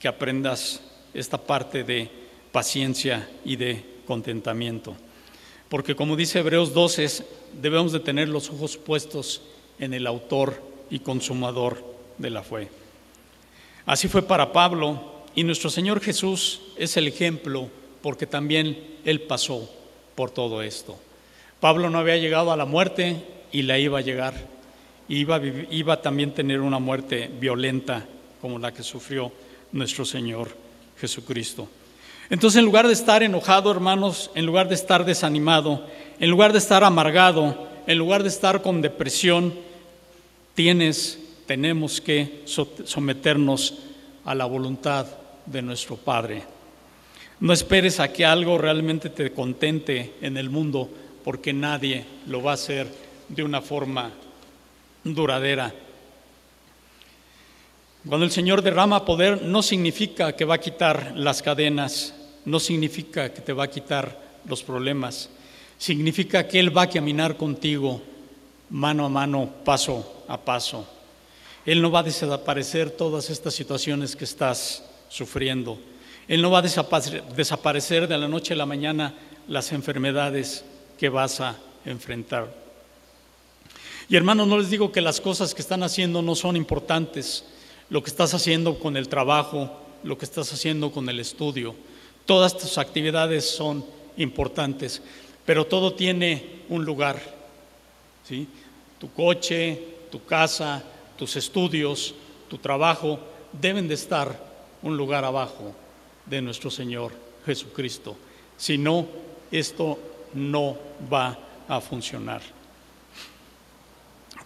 [0.00, 0.80] que aprendas
[1.12, 2.08] esta parte de
[2.50, 4.96] paciencia y de contentamiento.
[5.68, 7.26] Porque como dice Hebreos 12,
[7.60, 9.42] debemos de tener los ojos puestos
[9.78, 11.84] en el autor y consumador
[12.16, 12.83] de la fe.
[13.86, 15.00] Así fue para Pablo
[15.34, 17.68] y nuestro Señor Jesús es el ejemplo
[18.02, 19.70] porque también Él pasó
[20.14, 20.98] por todo esto.
[21.60, 23.16] Pablo no había llegado a la muerte
[23.52, 24.34] y la iba a llegar.
[25.08, 28.06] Iba, iba también a tener una muerte violenta
[28.40, 29.32] como la que sufrió
[29.72, 30.48] nuestro Señor
[30.98, 31.68] Jesucristo.
[32.30, 35.86] Entonces, en lugar de estar enojado, hermanos, en lugar de estar desanimado,
[36.18, 39.54] en lugar de estar amargado, en lugar de estar con depresión,
[40.54, 43.74] tienes, tenemos que someternos
[44.24, 45.06] a la voluntad
[45.46, 46.42] de nuestro Padre.
[47.40, 50.88] No esperes a que algo realmente te contente en el mundo,
[51.24, 52.86] porque nadie lo va a hacer
[53.28, 54.10] de una forma
[55.02, 55.74] duradera.
[58.06, 63.32] Cuando el Señor derrama poder, no significa que va a quitar las cadenas, no significa
[63.32, 65.30] que te va a quitar los problemas,
[65.78, 68.02] significa que Él va a caminar contigo
[68.70, 70.93] mano a mano, paso a paso.
[71.66, 75.78] Él no va a desaparecer todas estas situaciones que estás sufriendo.
[76.28, 79.14] Él no va a desaparecer de la noche a la mañana
[79.48, 80.64] las enfermedades
[80.98, 82.52] que vas a enfrentar.
[84.08, 87.44] Y hermanos, no les digo que las cosas que están haciendo no son importantes
[87.90, 89.70] lo que estás haciendo con el trabajo,
[90.02, 91.74] lo que estás haciendo con el estudio.
[92.26, 93.84] Todas tus actividades son
[94.16, 95.02] importantes,
[95.44, 97.20] pero todo tiene un lugar.
[98.26, 98.46] ¿sí?
[98.98, 100.82] Tu coche, tu casa,
[101.16, 102.14] tus estudios,
[102.48, 103.18] tu trabajo
[103.52, 104.38] deben de estar
[104.82, 105.74] un lugar abajo
[106.26, 107.12] de nuestro Señor
[107.46, 108.16] Jesucristo.
[108.56, 109.06] Si no,
[109.50, 109.98] esto
[110.34, 110.76] no
[111.12, 112.42] va a funcionar.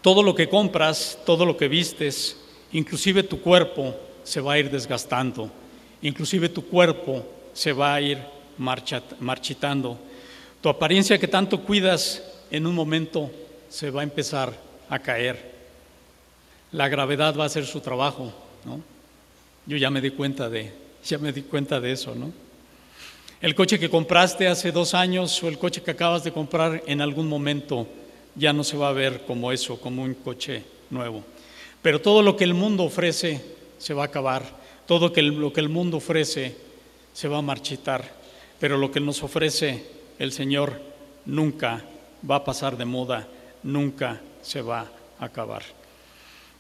[0.01, 2.37] Todo lo que compras, todo lo que vistes,
[2.73, 5.51] Inclusive tu cuerpo se va a ir desgastando,
[6.03, 8.19] inclusive tu cuerpo se va a ir
[8.59, 9.99] marchitando.
[10.61, 13.31] Tu apariencia que tanto cuidas en un momento
[13.69, 14.53] se va a empezar
[14.89, 15.58] a caer.
[16.73, 18.33] La gravedad va a hacer su trabajo,
[18.65, 18.81] ¿no?
[19.67, 20.73] Yo ya me di cuenta de,
[21.05, 22.33] ya me di cuenta de eso, ¿no?
[23.41, 27.01] El coche que compraste hace dos años o el coche que acabas de comprar en
[27.01, 27.87] algún momento
[28.35, 31.23] ya no se va a ver como eso, como un coche nuevo.
[31.81, 33.41] Pero todo lo que el mundo ofrece
[33.79, 34.43] se va a acabar,
[34.87, 36.57] todo lo que el mundo ofrece
[37.13, 38.05] se va a marchitar,
[38.59, 39.85] pero lo que nos ofrece
[40.19, 40.81] el Señor
[41.27, 41.85] nunca
[42.29, 43.29] va a pasar de moda,
[43.63, 44.87] nunca se va
[45.21, 45.78] a acabar.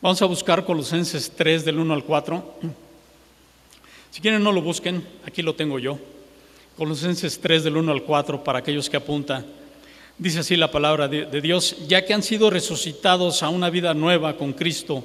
[0.00, 2.54] Vamos a buscar Colosenses 3 del 1 al 4.
[4.12, 5.98] Si quieren no lo busquen, aquí lo tengo yo.
[6.76, 9.44] Colosenses 3 del 1 al 4 para aquellos que apuntan.
[10.16, 14.36] Dice así la palabra de, Dios, ya que han sido resucitados a una vida nueva
[14.36, 15.02] con Cristo,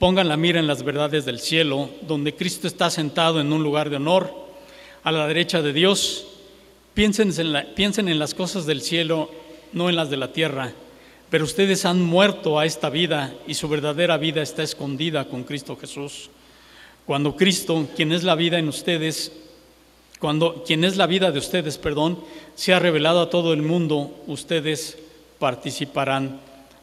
[0.00, 3.88] pongan la mira en las verdades del cielo, donde Cristo está sentado en un lugar
[3.88, 4.34] de honor,
[5.04, 6.26] a la derecha de Dios.
[6.92, 9.30] Piensen en, piensen en las cosas del cielo,
[9.72, 10.72] no en las de la tierra.
[11.30, 15.76] Pero ustedes han muerto a esta vida y su verdadera vida está escondida con Cristo
[15.76, 16.30] Jesús.
[17.06, 19.32] Cuando Cristo, quien es la vida en ustedes,
[20.18, 22.18] cuando quien es la vida de ustedes, perdón,
[22.54, 24.96] se ha revelado a todo el mundo, ustedes
[25.38, 26.40] participarán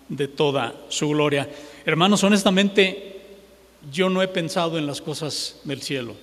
[0.09, 1.49] de toda su gloria.
[1.85, 3.19] Hermanos, honestamente,
[3.91, 6.13] yo no he pensado en las cosas del cielo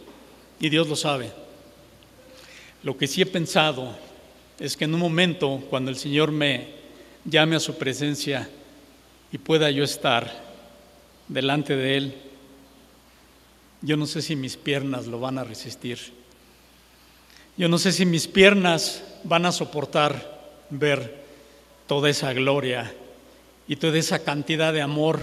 [0.61, 1.33] y Dios lo sabe.
[2.83, 3.97] Lo que sí he pensado
[4.61, 6.78] es que en un momento, cuando el Señor me
[7.29, 8.49] llame a su presencia
[9.31, 10.31] y pueda yo estar
[11.29, 12.15] delante de Él,
[13.83, 15.99] yo no sé si mis piernas lo van a resistir.
[17.57, 20.39] Yo no sé si mis piernas van a soportar
[20.71, 21.25] ver
[21.87, 22.93] toda esa gloria
[23.67, 25.21] y toda esa cantidad de amor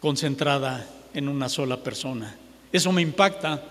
[0.00, 2.36] concentrada en una sola persona.
[2.72, 3.62] Eso me impacta.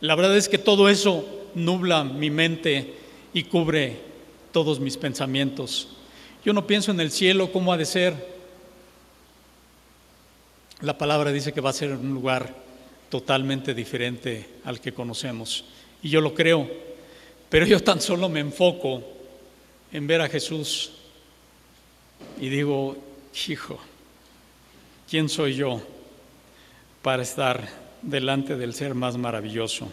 [0.00, 2.94] La verdad es que todo eso nubla mi mente
[3.34, 3.98] y cubre
[4.52, 5.88] todos mis pensamientos.
[6.44, 8.14] Yo no pienso en el cielo, cómo ha de ser.
[10.80, 12.54] La palabra dice que va a ser un lugar
[13.08, 15.64] totalmente diferente al que conocemos
[16.02, 16.68] y yo lo creo,
[17.48, 19.02] pero yo tan solo me enfoco
[19.92, 20.92] en ver a Jesús
[22.40, 22.96] y digo,
[23.48, 23.78] hijo,
[25.08, 25.80] ¿quién soy yo
[27.02, 27.68] para estar
[28.02, 29.92] delante del ser más maravilloso?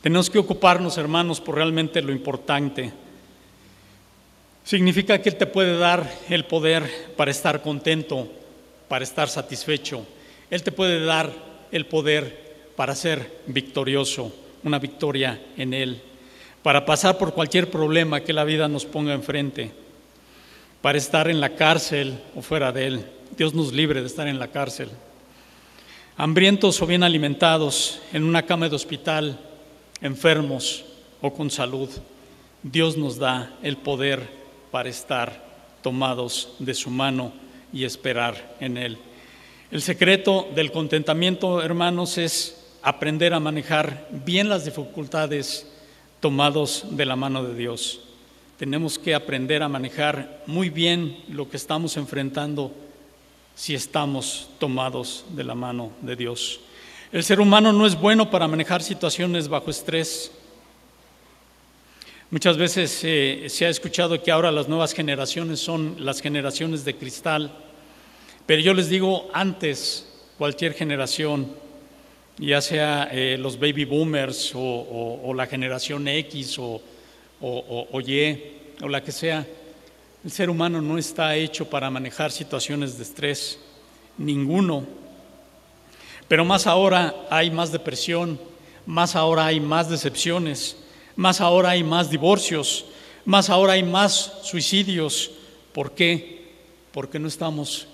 [0.00, 2.92] Tenemos que ocuparnos, hermanos, por realmente lo importante.
[4.64, 8.32] Significa que Él te puede dar el poder para estar contento,
[8.88, 10.06] para estar satisfecho.
[10.50, 11.30] Él te puede dar
[11.70, 16.00] el poder para ser victorioso, una victoria en Él,
[16.62, 19.70] para pasar por cualquier problema que la vida nos ponga enfrente,
[20.80, 23.04] para estar en la cárcel o fuera de Él.
[23.36, 24.88] Dios nos libre de estar en la cárcel.
[26.16, 29.38] Hambrientos o bien alimentados, en una cama de hospital,
[30.00, 30.86] enfermos
[31.20, 31.90] o con salud,
[32.62, 34.43] Dios nos da el poder
[34.74, 35.40] para estar
[35.82, 37.32] tomados de su mano
[37.72, 38.98] y esperar en Él.
[39.70, 45.70] El secreto del contentamiento, hermanos, es aprender a manejar bien las dificultades
[46.18, 48.00] tomados de la mano de Dios.
[48.58, 52.72] Tenemos que aprender a manejar muy bien lo que estamos enfrentando
[53.54, 56.58] si estamos tomados de la mano de Dios.
[57.12, 60.32] El ser humano no es bueno para manejar situaciones bajo estrés.
[62.34, 66.96] Muchas veces eh, se ha escuchado que ahora las nuevas generaciones son las generaciones de
[66.96, 67.56] cristal,
[68.44, 70.04] pero yo les digo antes,
[70.36, 71.54] cualquier generación,
[72.38, 76.82] ya sea eh, los baby boomers o, la generación X o,
[77.40, 78.42] o Y
[78.82, 79.46] o la que sea,
[80.24, 83.60] el ser humano no está hecho para manejar situaciones de estrés,
[84.18, 84.84] ninguno.
[86.26, 88.40] Pero más ahora hay más depresión,
[88.86, 90.78] más ahora hay más decepciones,
[91.16, 92.86] más ahora hay más divorcios,
[93.24, 95.30] más ahora hay más suicidios.
[95.72, 96.52] ¿Por qué?
[96.92, 97.88] Porque no estamos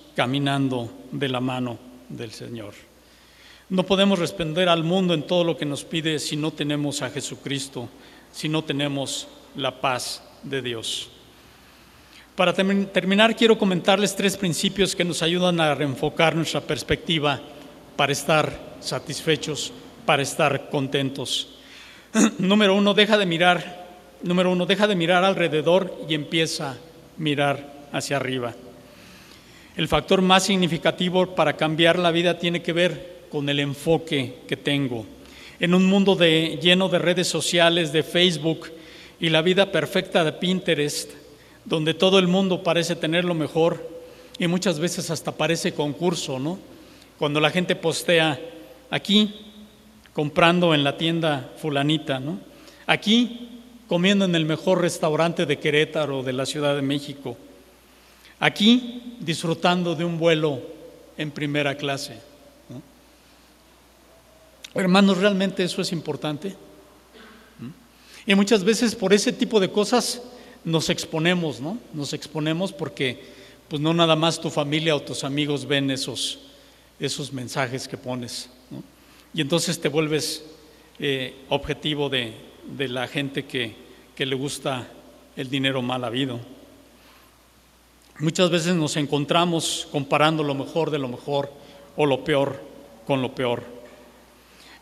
[22.38, 23.86] número uno, deja de mirar,
[24.22, 26.76] número uno, deja de mirar alrededor y empieza a
[27.18, 28.54] mirar hacia arriba.
[29.76, 34.56] El factor más significativo para cambiar la vida tiene que ver con el enfoque que
[34.56, 35.06] tengo.
[35.60, 38.72] En un mundo lleno de redes sociales, de Facebook
[39.20, 41.10] y la vida perfecta de Pinterest,
[41.64, 43.88] donde todo el mundo parece tener lo mejor
[44.38, 46.58] y muchas veces hasta parece concurso, ¿no?
[47.18, 48.40] Cuando la gente postea
[48.90, 49.49] aquí
[50.12, 52.40] comprando en la tienda fulanita, ¿no?
[52.86, 53.48] Aquí
[53.86, 57.36] comiendo en el mejor restaurante de Querétaro de la Ciudad de México.
[58.38, 60.60] Aquí disfrutando de un vuelo
[61.16, 62.20] en primera clase.
[64.74, 66.54] Hermanos, ¿realmente eso es importante?
[67.58, 68.30] ¿Mm?
[68.30, 70.22] Y muchas veces por ese tipo de cosas
[70.64, 71.78] nos exponemos, ¿no?
[71.92, 73.20] Nos exponemos porque
[73.68, 76.38] pues no nada más tu familia o tus amigos ven esos,
[76.98, 78.48] esos mensajes que pones.
[79.32, 80.44] Y entonces te vuelves
[80.98, 82.34] eh, objetivo de,
[82.76, 83.74] la gente que,
[84.14, 84.88] que, le gusta
[85.36, 86.40] el dinero mal habido.
[88.18, 91.50] Muchas veces nos encontramos comparando lo mejor de lo mejor
[91.96, 92.60] o lo peor
[93.06, 93.62] con lo peor.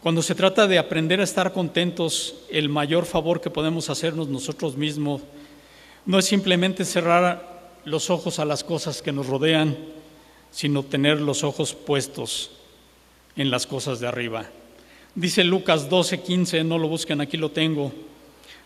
[0.03, 4.77] Cuando se trata de aprender a estar contentos, el mayor favor que podemos hacernos nosotros
[4.77, 5.23] mismos
[6.07, 9.77] no es simplemente cerrar los ojos a las cosas que nos rodean,
[10.51, 12.58] sino tener los ojos puestos
[13.39, 14.45] en las cosas de arriba.
[15.15, 17.93] Dice Lucas 12, 15, no lo busquen, aquí lo tengo.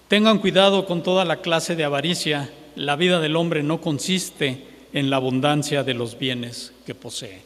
[0.09, 2.51] Tengan cuidado con toda la clase de avaricia.
[2.75, 7.43] La vida del hombre no consiste en la abundancia de los bienes que posee.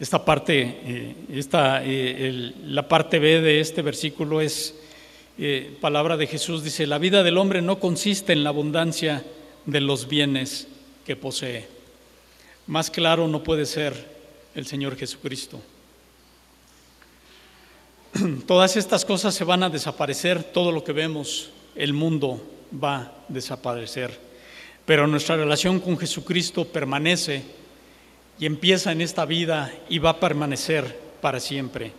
[0.00, 4.74] Esta parte, eh, esta, eh, la parte B de este versículo es
[5.38, 6.64] eh, palabra de Jesús.
[6.64, 9.24] Dice, la vida del hombre no consiste en la abundancia
[9.66, 10.68] de los bienes
[11.06, 11.66] que posee.
[12.66, 13.94] Más claro no puede ser
[14.54, 15.60] el Señor Jesucristo.
[18.46, 22.40] Todas estas cosas se van a desaparecer, todo lo que vemos, el mundo
[22.72, 24.18] va a desaparecer,
[24.84, 27.42] pero nuestra relación con Jesucristo permanece
[28.38, 31.92] y empieza en esta vida y va a permanecer para siempre.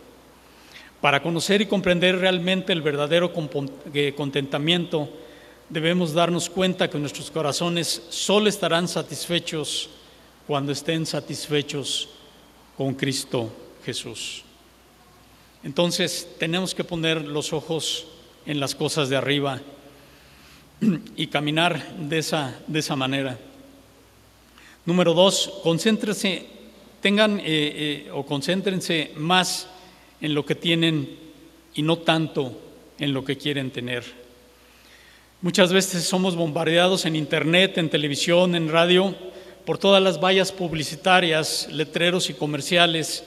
[1.00, 3.30] Para conocer y comprender realmente el verdadero
[3.92, 5.10] eh, contentamiento,
[5.68, 9.90] debemos darnos cuenta que nuestros corazones solo estarán satisfechos
[10.46, 12.08] cuando estén satisfechos
[12.76, 13.50] con Cristo
[13.84, 14.45] Jesús.
[15.66, 18.06] Entonces tenemos que poner los ojos
[18.46, 19.60] en las cosas de arriba
[21.16, 23.36] y caminar de esa, de esa manera.
[24.84, 26.46] Número dos, concéntrense,
[27.00, 29.66] tengan eh, eh, o concéntrense más
[30.20, 31.18] en lo que tienen
[31.74, 32.56] y no tanto
[33.00, 34.04] en lo que quieren tener.
[35.42, 39.16] Muchas veces somos bombardeados en internet, en televisión, en radio
[39.64, 43.24] por todas las vallas publicitarias, letreros y comerciales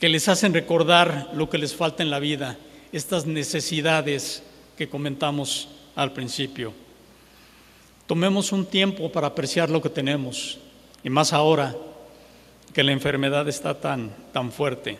[0.00, 2.56] que les hacen recordar lo que les falta en la vida,
[2.90, 4.42] estas necesidades
[4.76, 6.72] que comentamos al principio.
[8.06, 10.58] Tomemos un tiempo para apreciar lo que tenemos,
[11.04, 11.76] y más ahora
[12.72, 14.98] que la enfermedad está tan, tan fuerte.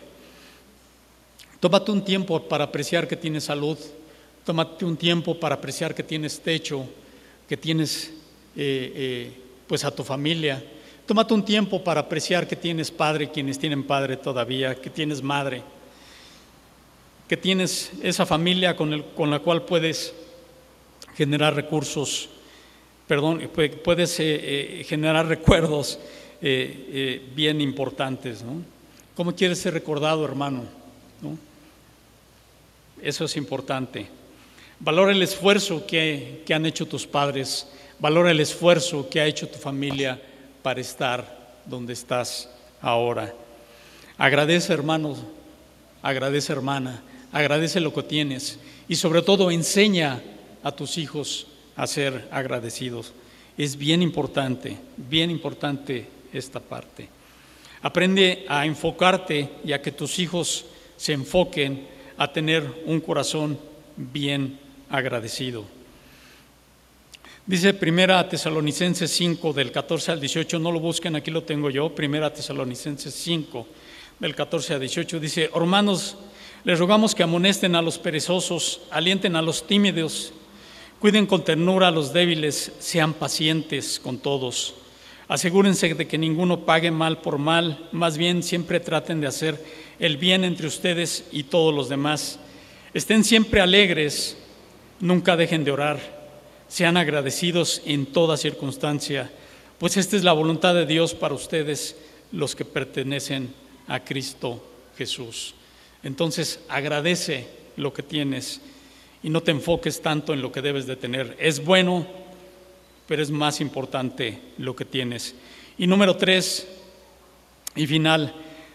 [1.60, 3.78] Tómate un tiempo para apreciar que tienes salud,
[4.44, 6.84] tómate un tiempo para apreciar que tienes techo,
[7.48, 8.12] que tienes
[8.54, 9.32] eh, eh,
[9.66, 10.62] pues a tu familia.
[11.10, 15.60] Tómate un tiempo para apreciar que tienes padre, quienes tienen padre todavía, que tienes madre,
[17.26, 20.14] que tienes esa familia con, el, con la cual puedes
[21.16, 22.28] generar recursos
[23.08, 23.50] perdón,
[23.82, 25.98] puedes eh, generar recuerdos
[26.40, 28.44] bien importantes.
[28.44, 28.62] ¿no?
[29.16, 30.62] ¿Cómo quieres ser recordado, hermano?
[31.20, 31.36] ¿No?
[33.02, 34.06] Eso es importante.
[34.78, 37.66] Valora el esfuerzo que, que han hecho tus padres,
[37.98, 40.22] valora el esfuerzo que ha hecho tu familia
[40.62, 42.48] para estar donde estás
[42.80, 43.34] ahora.
[44.18, 45.16] Agradece, hermano,
[46.02, 47.02] agradece, hermana,
[47.32, 48.58] agradece lo que tienes
[48.88, 50.20] y sobre todo enseña
[50.62, 51.46] a tus hijos
[51.76, 53.12] a ser agradecidos.
[53.56, 57.08] Es bien importante, bien importante esta parte.
[57.82, 61.86] Aprende a enfocarte y a que tus hijos se enfoquen
[62.18, 63.58] a tener un corazón
[63.96, 64.58] bien
[64.90, 65.64] agradecido.
[67.50, 71.92] Dice Primera Tesalonicenses 5 del 14 al 18, no lo busquen, aquí lo tengo yo,
[71.92, 73.66] Primera Tesalonicenses 5
[74.20, 76.16] del 14 al 18, dice, hermanos,
[76.62, 80.32] les rogamos que amonesten a los perezosos, alienten a los tímidos,
[81.00, 84.74] cuiden con ternura a los débiles, sean pacientes con todos.
[85.26, 89.60] Asegúrense de que ninguno pague mal por mal, más bien siempre traten de hacer
[89.98, 92.38] el bien entre ustedes y todos los demás.
[92.94, 94.36] Estén siempre alegres,
[95.00, 96.19] nunca dejen de orar
[96.70, 99.28] sean agradecidos en toda circunstancia,
[99.78, 101.96] pues esta es la voluntad de Dios para ustedes,
[102.30, 103.52] los que pertenecen
[103.88, 104.64] a Cristo
[104.96, 105.54] Jesús.
[106.04, 108.60] Entonces, agradece lo que tienes
[109.20, 111.36] y no te enfoques tanto en lo que debes de tener.
[111.40, 112.06] Es bueno,
[113.08, 115.34] pero es más importante lo que tienes.
[115.76, 116.68] Y número tres,
[117.74, 118.32] y final,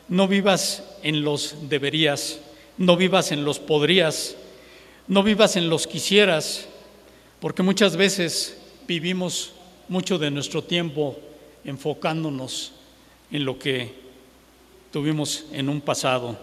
[0.09, 2.41] no vivas en los deberías,
[2.77, 4.35] no vivas en los podrías,
[5.07, 6.67] no vivas en los quisieras,
[7.39, 8.57] porque muchas veces
[8.87, 9.53] vivimos
[9.87, 11.17] mucho de nuestro tiempo
[11.63, 12.73] enfocándonos
[13.31, 13.93] en lo que
[14.91, 16.37] tuvimos en un pasado,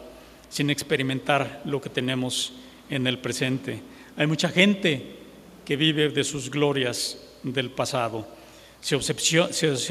[0.51, 2.53] sin experimentar lo que tenemos
[2.91, 3.81] en el presente.
[4.17, 5.17] Hay mucha gente
[5.65, 8.27] que vive de sus glorias del pasado.
[8.81, 8.97] Se,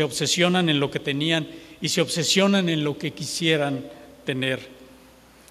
[0.04, 1.48] obsesionan en lo que tenían
[1.82, 3.86] y se obsesionan en lo que quisieran
[4.26, 4.60] tener.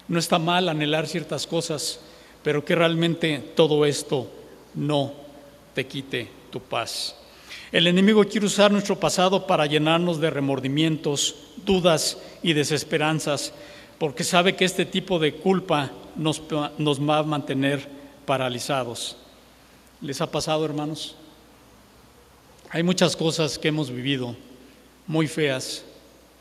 [0.07, 1.99] No está mal anhelar ciertas cosas,
[2.43, 4.31] pero que realmente todo esto
[4.75, 5.20] no
[5.73, 7.15] te quite tu paz.
[7.71, 13.53] El enemigo quiere usar nuestro pasado para llenarnos de remordimientos, dudas y desesperanzas,
[13.97, 16.41] porque sabe que este tipo de culpa nos,
[16.77, 17.87] nos va a mantener
[18.25, 19.15] paralizados.
[20.01, 21.15] ¿Les ha pasado, hermanos?
[22.71, 24.35] Hay muchas cosas que hemos vivido
[25.07, 25.85] muy feas,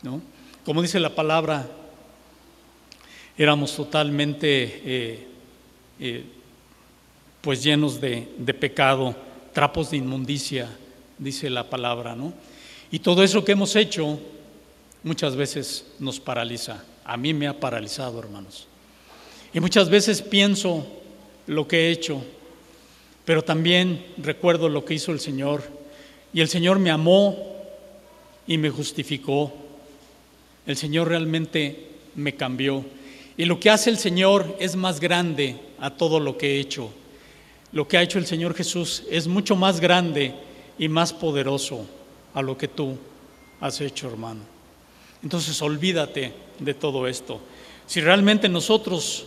[0.02, 0.20] ¿no?
[0.64, 1.68] Como dice la palabra,
[3.36, 5.26] éramos totalmente eh,
[5.98, 6.24] eh,
[7.40, 8.28] pues llenos de,
[8.58, 9.14] pecado,
[9.52, 10.68] trapos de inmundicia,
[11.18, 12.32] dice la palabra, ¿no?
[12.90, 14.18] Y todo eso que hemos hecho
[15.02, 16.84] muchas veces nos paraliza.
[17.04, 18.66] A mí me ha paralizado, hermanos.
[19.54, 20.86] Y muchas veces pienso
[21.46, 22.22] lo que he hecho,
[23.24, 25.62] pero también recuerdo lo que hizo el Señor.
[26.32, 27.36] Y el Señor me amó
[28.46, 29.52] y me justificó.
[30.66, 32.84] El Señor realmente me cambió.
[33.36, 36.92] Y lo que hace el Señor es más grande a todo lo que he hecho
[37.72, 40.34] lo que ha hecho el Señor Jesús es mucho más grande
[40.78, 41.86] y más poderoso
[42.34, 42.96] a lo que tú
[43.60, 44.40] has hecho, hermano.
[45.22, 47.40] Entonces olvídate de todo esto.
[47.86, 49.26] Si realmente nosotros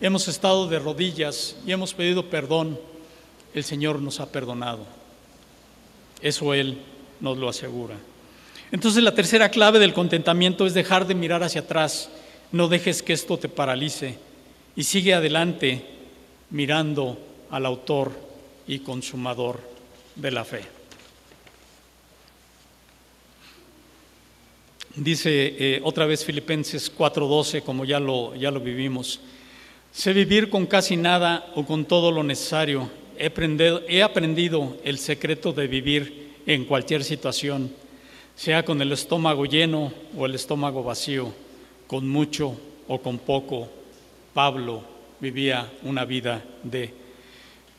[0.00, 2.78] hemos estado de rodillas y hemos pedido perdón,
[3.54, 4.84] el Señor nos ha perdonado.
[6.20, 6.78] Eso Él
[7.20, 7.96] nos lo asegura.
[8.72, 12.08] Entonces la tercera clave del contentamiento es dejar de mirar hacia atrás.
[12.50, 14.18] No dejes que esto te paralice
[14.74, 15.84] y sigue adelante
[16.50, 17.18] mirando
[17.54, 18.10] al autor
[18.66, 19.60] y consumador
[20.16, 20.62] de la fe.
[24.96, 29.20] Dice eh, otra vez Filipenses 4:12, como ya lo, ya lo vivimos,
[29.92, 32.90] sé vivir con casi nada o con todo lo necesario.
[33.16, 37.70] He aprendido, he aprendido el secreto de vivir en cualquier situación,
[38.34, 41.32] sea con el estómago lleno o el estómago vacío,
[41.86, 42.56] con mucho
[42.88, 43.68] o con poco.
[44.32, 44.82] Pablo
[45.20, 47.03] vivía una vida de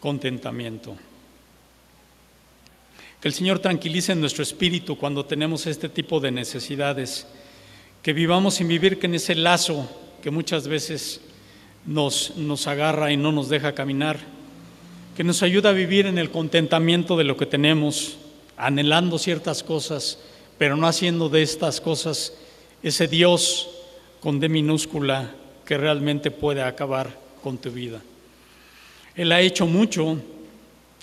[0.06, 0.96] contentamiento.
[3.20, 7.26] Que el Señor tranquilice nuestro espíritu cuando tenemos este tipo de necesidades,
[8.04, 9.90] que vivamos sin vivir que en ese lazo
[10.22, 11.22] que muchas veces
[11.88, 14.20] nos, nos agarra y no nos deja caminar,
[15.18, 18.20] que nos ayuda a vivir en el contentamiento de lo que tenemos,
[18.58, 20.20] anhelando ciertas cosas,
[20.60, 22.34] pero no haciendo de estas cosas
[22.84, 23.72] ese Dios
[24.20, 25.34] con D minúscula
[25.66, 27.10] que realmente puede acabar
[27.42, 28.04] con tu vida.
[29.16, 30.18] Él ha hecho mucho,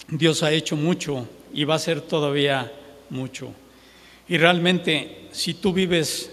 [0.08, 2.70] Dios ha hecho mucho y va a hacer todavía
[3.10, 3.52] mucho.
[4.28, 6.30] Y realmente, si tú vives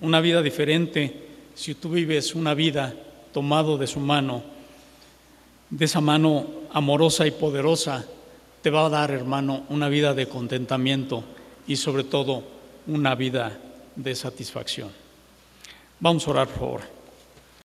[0.00, 2.94] una vida diferente, si tú vives una vida
[3.32, 4.42] tomado de su mano,
[5.70, 8.04] de esa mano amorosa y poderosa,
[8.62, 11.24] te va a dar, hermano, una vida de contentamiento
[11.66, 12.42] y sobre todo
[12.86, 13.58] una vida
[13.94, 14.90] de satisfacción.
[15.98, 16.95] Vamos a orar, por favor.